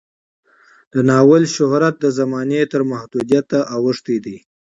د 0.93 0.95
ناول 1.09 1.43
شهرت 1.55 1.95
د 1.99 2.05
زمانې 2.19 2.61
تر 2.71 2.81
محدودیت 2.91 3.49
اوښتی 3.75 4.17
دی. 4.25 4.37